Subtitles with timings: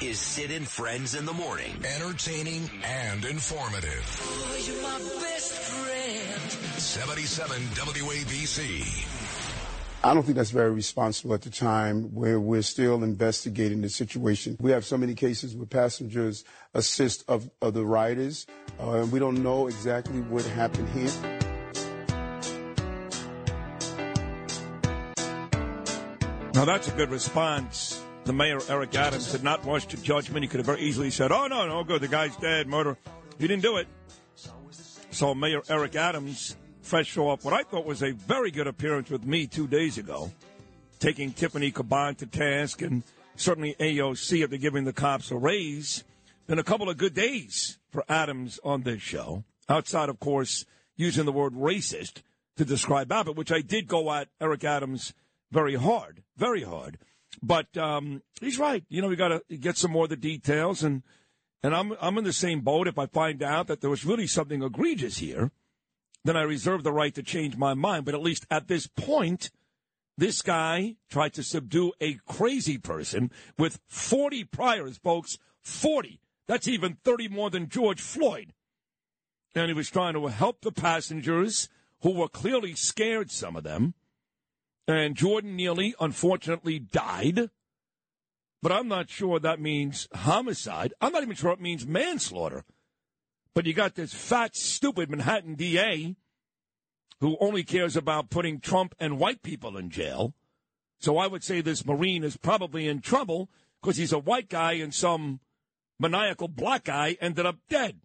[0.00, 1.72] Is Sid and Friends in the morning.
[1.84, 4.04] Entertaining and informative.
[6.78, 9.06] 77 WABC.
[10.04, 14.56] I don't think that's very responsible at the time where we're still investigating the situation.
[14.60, 18.46] We have so many cases where passengers assist of, of the riders,
[18.78, 21.10] uh, and we don't know exactly what happened here.
[26.54, 27.97] Now that's a good response.
[28.28, 30.42] The mayor, Eric Adams, had not rush to judgment.
[30.42, 32.98] He could have very easily said, oh, no, no, good, the guy's dead, murder.
[33.38, 33.88] He didn't do it.
[35.10, 39.24] So Mayor Eric Adams, fresh off what I thought was a very good appearance with
[39.24, 40.30] me two days ago,
[40.98, 43.02] taking Tiffany Caban to task and
[43.36, 46.04] certainly AOC after giving the cops a raise.
[46.46, 51.24] Been a couple of good days for Adams on this show, outside, of course, using
[51.24, 52.20] the word racist
[52.58, 55.14] to describe Abbott, which I did go at Eric Adams
[55.50, 56.98] very hard, very hard.
[57.42, 58.84] But um, he's right.
[58.88, 61.02] You know, we got to get some more of the details, and
[61.62, 62.88] and I'm I'm in the same boat.
[62.88, 65.50] If I find out that there was really something egregious here,
[66.24, 68.04] then I reserve the right to change my mind.
[68.04, 69.50] But at least at this point,
[70.16, 75.38] this guy tried to subdue a crazy person with 40 priors, folks.
[75.62, 76.20] 40.
[76.46, 78.54] That's even 30 more than George Floyd.
[79.54, 81.68] And he was trying to help the passengers
[82.00, 83.94] who were clearly scared, some of them.
[84.88, 87.50] And Jordan Neely, unfortunately, died.
[88.62, 90.94] But I'm not sure that means homicide.
[91.00, 92.64] I'm not even sure it means manslaughter.
[93.54, 96.16] But you got this fat, stupid Manhattan DA
[97.20, 100.34] who only cares about putting Trump and white people in jail.
[101.00, 103.50] So I would say this Marine is probably in trouble
[103.80, 105.40] because he's a white guy and some
[105.98, 108.00] maniacal black guy ended up dead.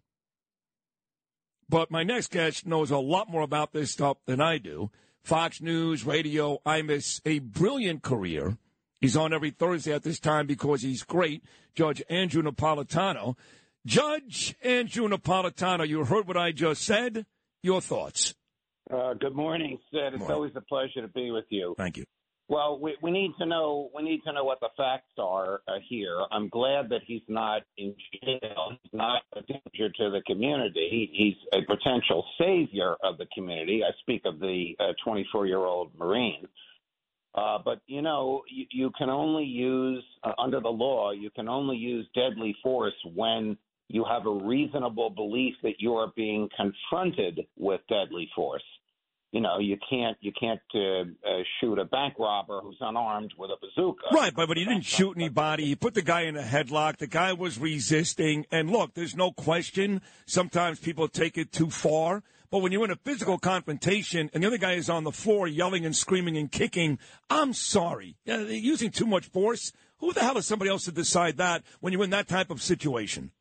[1.68, 4.90] But my next guest knows a lot more about this stuff than I do.
[5.24, 8.58] Fox News, radio, Imus, a brilliant career.
[9.00, 11.42] He's on every Thursday at this time because he's great.
[11.74, 13.36] Judge Andrew Napolitano.
[13.86, 17.24] Judge Andrew Napolitano, you heard what I just said.
[17.62, 18.34] Your thoughts?
[18.92, 20.00] Uh, good morning, Sid.
[20.12, 20.34] It's Morning.
[20.34, 21.74] always a pleasure to be with you.
[21.78, 22.04] Thank you.
[22.48, 25.76] Well, we, we need to know we need to know what the facts are uh,
[25.88, 26.18] here.
[26.30, 28.72] I'm glad that he's not in jail.
[28.82, 31.10] He's not a danger to the community.
[31.12, 33.82] He's a potential savior of the community.
[33.82, 34.74] I speak of the
[35.04, 36.46] 24 year old Marine.
[37.34, 41.12] Uh, but you know, you, you can only use uh, under the law.
[41.12, 43.56] You can only use deadly force when
[43.88, 48.62] you have a reasonable belief that you are being confronted with deadly force.
[49.34, 53.50] You know, you can't you can't uh, uh, shoot a bank robber who's unarmed with
[53.50, 54.14] a bazooka.
[54.14, 55.64] Right, but, but he didn't shoot anybody.
[55.64, 56.98] He put the guy in a headlock.
[56.98, 58.46] The guy was resisting.
[58.52, 60.02] And look, there's no question.
[60.24, 62.22] Sometimes people take it too far.
[62.48, 65.48] But when you're in a physical confrontation and the other guy is on the floor
[65.48, 68.14] yelling and screaming and kicking, I'm sorry.
[68.26, 69.72] They're using too much force.
[69.98, 72.62] Who the hell is somebody else to decide that when you're in that type of
[72.62, 73.32] situation?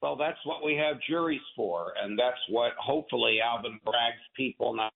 [0.00, 4.94] Well, that's what we have juries for, and that's what hopefully Alvin Bragg's people not.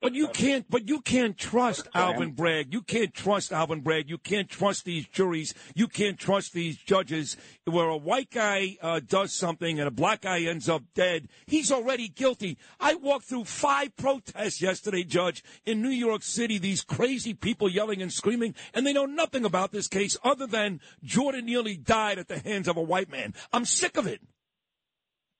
[0.00, 0.68] But you can't.
[0.68, 2.72] But you can't trust Alvin Bragg.
[2.72, 4.10] You can't trust Alvin Bragg.
[4.10, 5.54] You can't trust these juries.
[5.74, 7.36] You can't trust these judges.
[7.64, 11.70] Where a white guy uh, does something and a black guy ends up dead, he's
[11.70, 12.58] already guilty.
[12.80, 16.58] I walked through five protests yesterday, Judge, in New York City.
[16.58, 20.80] These crazy people yelling and screaming, and they know nothing about this case other than
[21.02, 23.34] Jordan Neely died at the hands of a white man.
[23.52, 24.20] I'm sick of it.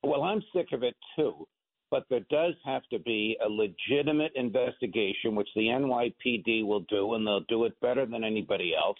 [0.01, 1.47] Well, I'm sick of it too.
[1.93, 7.27] But there does have to be a legitimate investigation, which the NYPD will do, and
[7.27, 8.97] they'll do it better than anybody else.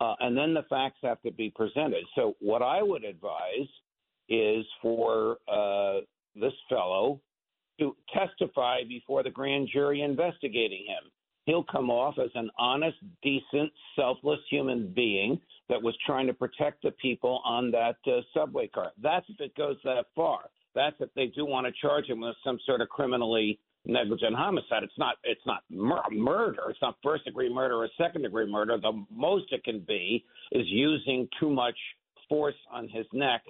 [0.00, 2.04] Uh, and then the facts have to be presented.
[2.14, 3.66] So, what I would advise
[4.28, 6.02] is for uh,
[6.36, 7.20] this fellow
[7.80, 11.10] to testify before the grand jury investigating him.
[11.46, 16.84] He'll come off as an honest, decent, selfless human being that was trying to protect
[16.84, 18.92] the people on that uh, subway car.
[19.02, 20.42] That's if it goes that far.
[20.74, 24.82] That's if they do want to charge him with some sort of criminally negligent homicide.
[24.82, 25.16] It's not.
[25.24, 26.62] It's not mur- murder.
[26.68, 28.78] It's not first degree murder or second degree murder.
[28.80, 31.76] The most it can be is using too much
[32.28, 33.42] force on his neck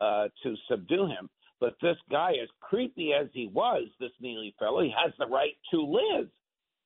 [0.00, 1.28] uh, to subdue him.
[1.60, 5.56] But this guy, as creepy as he was, this Neely fellow, he has the right
[5.70, 6.28] to live.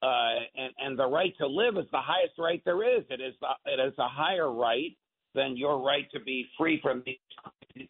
[0.00, 3.04] Uh, and, and the right to live is the highest right there is.
[3.10, 4.96] It is the, it is a higher right
[5.34, 7.16] than you're right to be free from these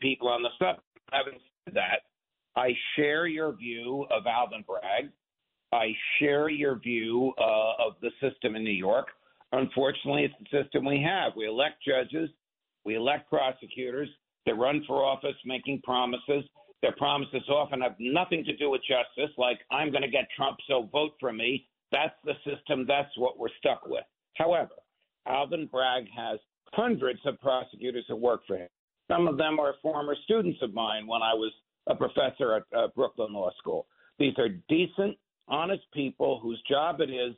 [0.00, 0.86] people on the subject.
[1.12, 1.40] Having
[1.74, 2.00] that,
[2.56, 5.10] I share your view of Alvin Bragg.
[5.72, 9.08] I share your view uh, of the system in New York.
[9.52, 11.32] Unfortunately, it's the system we have.
[11.36, 12.30] We elect judges,
[12.84, 14.08] we elect prosecutors,
[14.46, 16.44] they run for office making promises.
[16.80, 20.58] Their promises often have nothing to do with justice, like, I'm going to get Trump,
[20.66, 21.66] so vote for me.
[21.92, 22.86] That's the system.
[22.86, 24.04] That's what we're stuck with.
[24.34, 24.74] However,
[25.26, 26.38] Alvin Bragg has
[26.72, 28.68] hundreds of prosecutors who work for him.
[29.10, 31.52] Some of them are former students of mine when I was
[31.86, 33.86] a professor at uh, Brooklyn Law School.
[34.18, 35.16] These are decent,
[35.48, 37.34] honest people whose job it is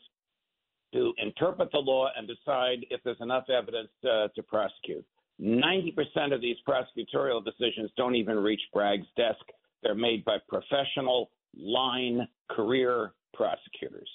[0.93, 5.05] to interpret the law and decide if there's enough evidence uh, to prosecute.
[5.41, 9.41] 90% of these prosecutorial decisions don't even reach Bragg's desk.
[9.83, 14.09] They're made by professional line career prosecutors.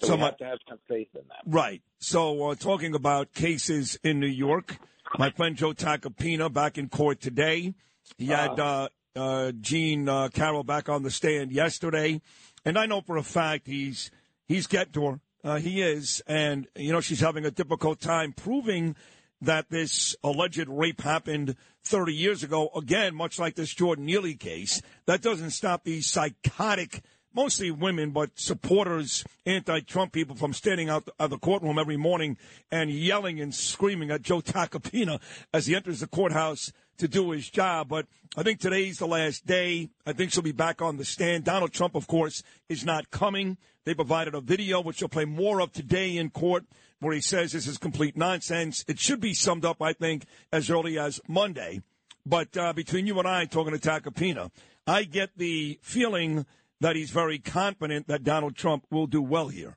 [0.00, 1.38] So, so we have to have some faith in them.
[1.44, 1.82] Right.
[1.98, 4.76] So uh, talking about cases in New York,
[5.16, 7.74] my friend Joe Tacopina back in court today.
[8.16, 12.20] He had uh, uh, Jean uh, Carroll back on the stand yesterday,
[12.64, 14.10] and I know for a fact he's
[14.46, 15.20] he's getting to her.
[15.44, 18.96] Uh, he is, and you know she's having a difficult time proving
[19.40, 21.54] that this alleged rape happened
[21.84, 22.70] 30 years ago.
[22.74, 27.02] Again, much like this Jordan Neely case, that doesn't stop these psychotic
[27.34, 32.36] mostly women, but supporters, anti-Trump people from standing out of the courtroom every morning
[32.70, 35.20] and yelling and screaming at Joe Tacopina
[35.52, 37.88] as he enters the courthouse to do his job.
[37.88, 39.90] But I think today's the last day.
[40.06, 41.44] I think she'll be back on the stand.
[41.44, 43.56] Donald Trump, of course, is not coming.
[43.84, 46.64] They provided a video, which you'll play more of today in court,
[47.00, 48.84] where he says this is complete nonsense.
[48.86, 51.82] It should be summed up, I think, as early as Monday.
[52.26, 54.50] But uh, between you and I, talking to Tacopina,
[54.86, 56.44] I get the feeling
[56.80, 59.76] that he's very confident that Donald Trump will do well here?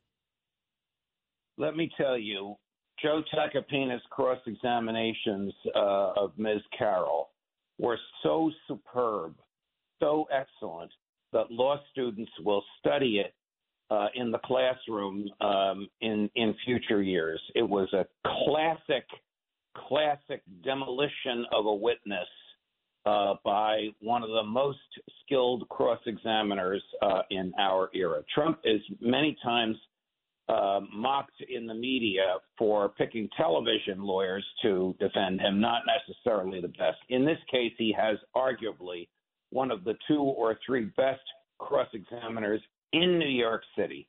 [1.57, 2.56] Let me tell you,
[3.01, 6.62] Joe Tacopina's cross examinations uh, of Ms.
[6.77, 7.30] Carroll
[7.80, 9.36] were so superb,
[10.00, 10.92] so excellent,
[11.33, 13.33] that law students will study it
[13.89, 17.42] uh, in the classroom um, in in future years.
[17.56, 18.06] It was a
[18.45, 19.06] classic,
[19.75, 22.27] classic demolition of a witness
[23.06, 24.80] uh, by one of the most
[25.24, 28.21] skilled cross examiners uh, in our era.
[28.33, 29.75] Trump is many times
[30.50, 36.68] uh, mocked in the media for picking television lawyers to defend him, not necessarily the
[36.68, 36.98] best.
[37.09, 39.07] In this case, he has arguably
[39.51, 41.21] one of the two or three best
[41.59, 42.62] cross examiners
[42.94, 44.07] in New York City.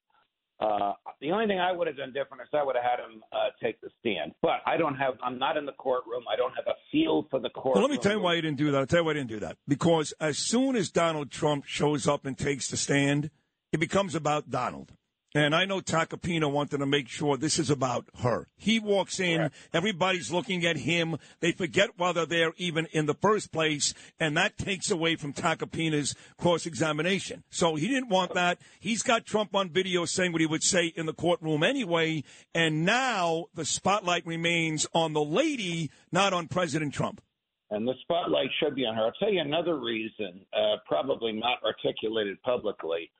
[0.62, 3.22] Uh, the only thing I would have done different is I would have had him
[3.32, 4.32] uh, take the stand.
[4.42, 5.14] But I don't have.
[5.22, 6.22] I'm not in the courtroom.
[6.32, 7.74] I don't have a feel for the court.
[7.76, 8.78] Well, let me tell you why you didn't do that.
[8.78, 9.56] I'll tell you why I didn't do that.
[9.66, 13.30] Because as soon as Donald Trump shows up and takes the stand,
[13.72, 14.92] it becomes about Donald.
[15.34, 18.48] And I know Tacopina wanted to make sure this is about her.
[18.58, 21.16] He walks in, everybody's looking at him.
[21.40, 25.32] They forget why they're there even in the first place, and that takes away from
[25.32, 27.44] Tacopina's cross examination.
[27.48, 28.58] So he didn't want that.
[28.78, 32.24] He's got Trump on video saying what he would say in the courtroom anyway,
[32.54, 37.22] and now the spotlight remains on the lady, not on President Trump.
[37.70, 39.04] And the spotlight should be on her.
[39.04, 43.10] I'll tell you another reason, uh, probably not articulated publicly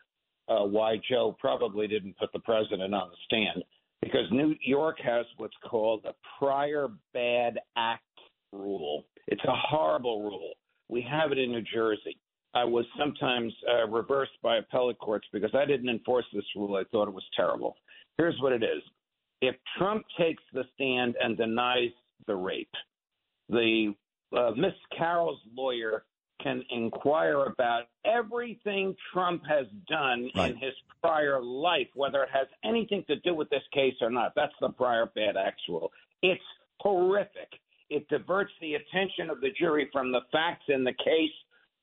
[0.49, 3.65] uh, why Joe probably didn't put the president on the stand
[4.03, 8.03] because New York has what's called a prior bad act
[8.53, 9.05] rule.
[9.29, 10.53] It's a horrible rule.
[10.89, 12.19] We have it in New Jersey.
[12.55, 16.77] I was sometimes uh, reversed by appellate courts because I didn't enforce this rule.
[16.77, 17.77] I thought it was terrible.
[18.19, 18.83] Here's what it is
[19.41, 21.91] if Trump takes the stand and denies
[22.27, 22.71] the rape,
[23.49, 23.95] the
[24.37, 26.05] uh, Miss Carroll's lawyer
[26.43, 30.51] can inquire about everything Trump has done right.
[30.51, 34.33] in his prior life, whether it has anything to do with this case or not.
[34.35, 35.91] That's the prior bad acts rule.
[36.23, 36.43] It's
[36.81, 37.49] horrific.
[37.91, 41.31] It diverts the attention of the jury from the facts in the case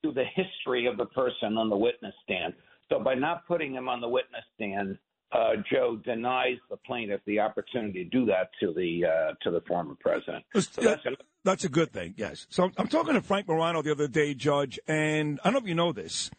[0.03, 2.53] to the history of the person on the witness stand.
[2.89, 4.97] So by not putting him on the witness stand,
[5.31, 9.61] uh, Joe denies the plaintiff the opportunity to do that to the uh, to the
[9.61, 10.43] former president.
[10.55, 11.11] So that's, a,
[11.43, 12.15] that's a good thing.
[12.17, 12.47] Yes.
[12.49, 15.67] So I'm talking to Frank Morano the other day, Judge, and I don't know if
[15.67, 16.31] you know this,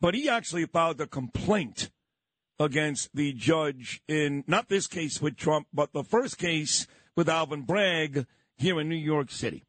[0.00, 1.90] but he actually filed a complaint
[2.58, 7.62] against the judge in not this case with Trump, but the first case with Alvin
[7.62, 9.64] Bragg here in New York City.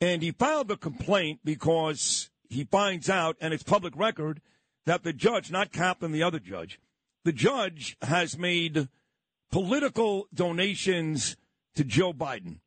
[0.00, 4.40] And he filed the complaint because he finds out, and it's public record,
[4.86, 6.78] that the judge, not Kaplan, the other judge,
[7.24, 8.88] the judge has made
[9.50, 11.36] political donations
[11.74, 12.60] to Joe Biden.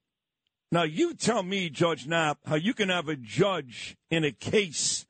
[0.72, 5.06] Now, you tell me, Judge Nap, how you can have a judge in a case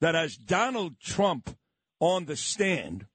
[0.00, 1.56] that has Donald Trump
[1.98, 3.06] on the stand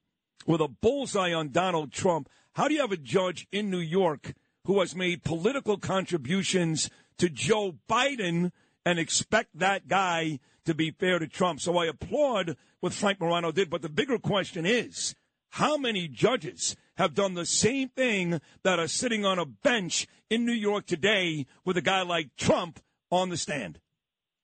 [0.46, 2.28] with a bullseye on Donald Trump.
[2.54, 7.28] How do you have a judge in New York who has made political contributions to
[7.28, 8.52] Joe Biden
[8.84, 11.60] and expect that guy to be fair to Trump.
[11.60, 13.70] So I applaud what Frank Morano did.
[13.70, 15.14] But the bigger question is
[15.50, 20.44] how many judges have done the same thing that are sitting on a bench in
[20.44, 23.78] New York today with a guy like Trump on the stand?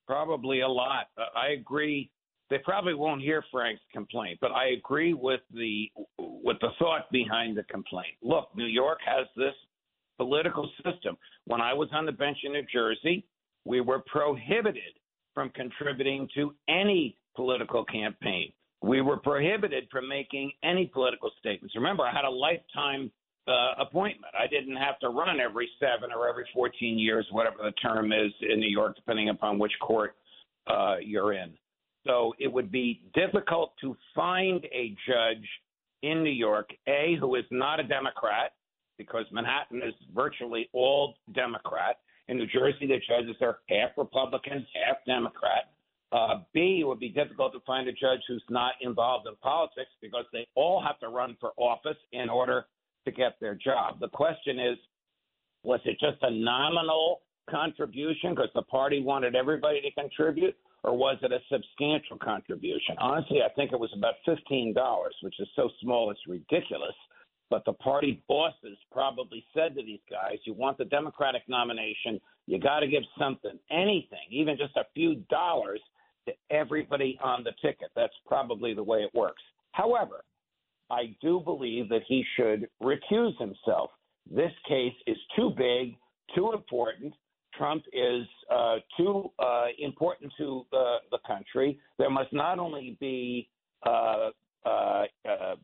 [0.06, 1.06] Probably a lot.
[1.16, 2.10] Uh, I agree.
[2.50, 7.56] They probably won't hear Frank's complaint, but I agree with the with the thought behind
[7.56, 8.14] the complaint.
[8.22, 9.54] Look, New York has this
[10.18, 11.16] political system.
[11.46, 13.26] When I was on the bench in New Jersey,
[13.64, 14.92] we were prohibited
[15.34, 18.52] from contributing to any political campaign.
[18.84, 21.74] We were prohibited from making any political statements.
[21.74, 23.10] Remember, I had a lifetime
[23.48, 24.34] uh, appointment.
[24.38, 28.30] I didn't have to run every seven or every 14 years, whatever the term is
[28.42, 30.16] in New York, depending upon which court
[30.66, 31.52] uh, you're in.
[32.06, 35.48] So it would be difficult to find a judge
[36.02, 38.52] in New York, A, who is not a Democrat,
[38.98, 42.00] because Manhattan is virtually all Democrat.
[42.28, 45.70] In New Jersey, the judges are half Republican, half Democrat.
[46.12, 49.90] Uh, B, it would be difficult to find a judge who's not involved in politics
[50.00, 52.66] because they all have to run for office in order
[53.04, 53.98] to get their job.
[54.00, 54.78] The question is,
[55.64, 61.16] was it just a nominal contribution because the party wanted everybody to contribute, or was
[61.22, 62.96] it a substantial contribution?
[63.00, 64.74] Honestly, I think it was about $15,
[65.22, 66.94] which is so small it's ridiculous.
[67.50, 72.58] But the party bosses probably said to these guys, you want the Democratic nomination, you
[72.58, 75.80] got to give something, anything, even just a few dollars
[76.26, 77.88] to everybody on the ticket.
[77.94, 79.42] That's probably the way it works.
[79.72, 80.24] However,
[80.90, 83.90] I do believe that he should recuse himself.
[84.30, 85.96] This case is too big,
[86.34, 87.14] too important.
[87.56, 91.78] Trump is uh, too uh, important to the, the country.
[91.98, 93.48] There must not only be
[93.86, 94.30] uh,
[94.64, 95.54] uh, uh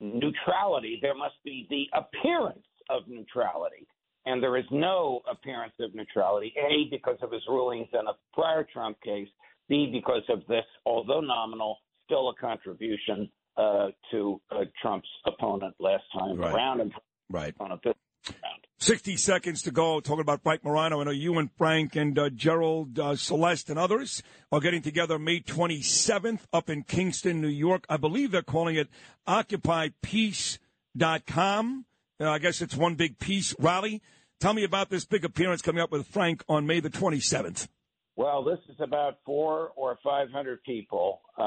[0.00, 3.86] neutrality, there must be the appearance of neutrality.
[4.26, 8.66] And there is no appearance of neutrality, A, because of his rulings in a prior
[8.70, 9.28] Trump case,
[9.68, 16.04] B, because of this, although nominal, still a contribution uh, to uh, Trump's opponent last
[16.16, 16.54] time right.
[16.54, 16.92] around and
[17.30, 17.54] right.
[17.54, 17.94] opponent this
[18.42, 18.64] round.
[18.80, 19.98] 60 seconds to go.
[20.00, 21.00] Talking about Frank Morano.
[21.00, 24.22] I know you and Frank and uh, Gerald uh, Celente and others
[24.52, 27.84] are getting together May 27th up in Kingston, New York.
[27.88, 28.88] I believe they're calling it
[29.26, 31.84] OccupyPeace.com.
[32.20, 34.00] Uh, I guess it's one big peace rally.
[34.40, 37.66] Tell me about this big appearance coming up with Frank on May the 27th.
[38.18, 41.20] Well, this is about four or five hundred people.
[41.38, 41.42] Uh,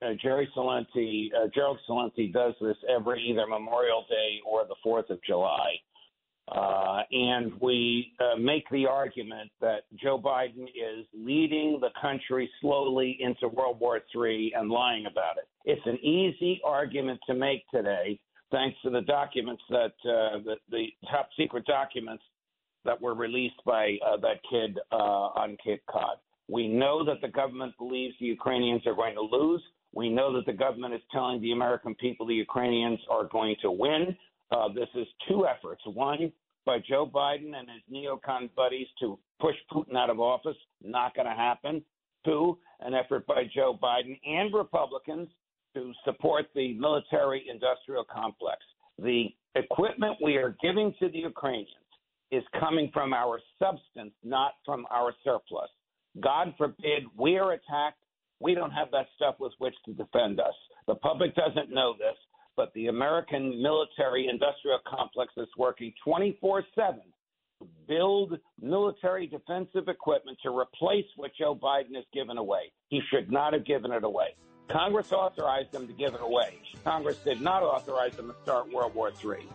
[0.00, 5.10] uh, Jerry Celente, uh, Gerald Celente does this every either Memorial Day or the Fourth
[5.10, 5.74] of July.
[6.46, 13.18] Uh, and we uh, make the argument that Joe Biden is leading the country slowly
[13.18, 15.48] into World War III and lying about it.
[15.64, 18.20] It's an easy argument to make today,
[18.52, 22.22] thanks to the documents that uh, the, the, top secret documents
[22.84, 26.16] that were released by uh, that kid uh, on Cape Cod.
[26.48, 29.62] We know that the government believes the Ukrainians are going to lose.
[29.94, 33.70] We know that the government is telling the American people the Ukrainians are going to
[33.70, 34.16] win.
[34.50, 35.82] Uh, this is two efforts.
[35.86, 36.32] One,
[36.66, 41.26] by Joe Biden and his neocon buddies to push Putin out of office, not going
[41.26, 41.82] to happen.
[42.24, 45.28] Two, an effort by Joe Biden and Republicans
[45.74, 48.58] to support the military industrial complex.
[48.98, 49.26] The
[49.56, 51.68] equipment we are giving to the Ukrainians
[52.34, 55.70] is coming from our substance, not from our surplus.
[56.20, 57.98] God forbid we are attacked.
[58.40, 60.54] We don't have that stuff with which to defend us.
[60.86, 62.16] The public doesn't know this
[62.56, 67.00] but the American military industrial complex is working 24 7
[67.60, 72.72] to build military defensive equipment to replace what Joe Biden has given away.
[72.88, 74.36] He should not have given it away.
[74.70, 76.58] Congress authorized them to give it away.
[76.84, 79.46] Congress did not authorize them to start World War III.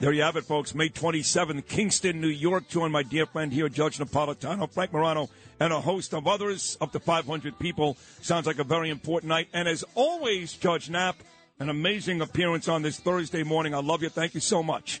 [0.00, 0.74] There you have it, folks.
[0.74, 2.68] May 27th, Kingston, New York.
[2.68, 5.28] Join my dear friend here, Judge Napolitano, Frank Morano,
[5.60, 7.96] and a host of others, up to 500 people.
[8.20, 9.48] Sounds like a very important night.
[9.52, 11.16] And as always, Judge Nap,
[11.60, 13.74] an amazing appearance on this Thursday morning.
[13.74, 14.08] I love you.
[14.08, 15.00] Thank you so much.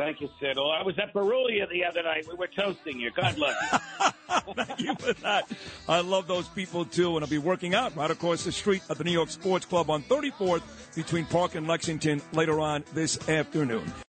[0.00, 0.56] Thank you, Sid.
[0.56, 2.26] Well, I was at Berulia the other night.
[2.26, 3.10] We were toasting you.
[3.10, 4.54] God bless you.
[4.54, 5.46] Thank you for that.
[5.86, 8.96] I love those people too, and I'll be working out right across the street at
[8.96, 10.62] the New York Sports Club on 34th
[10.94, 13.92] between Park and Lexington later on this afternoon.